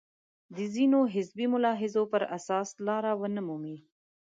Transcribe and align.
د 0.55 0.57
ځینو 0.73 0.99
حزبي 1.13 1.45
ملاحظو 1.53 2.03
پر 2.13 2.23
اساس 2.37 2.69
لاره 2.87 3.11
ونه 3.21 3.41
مومي. 3.47 3.77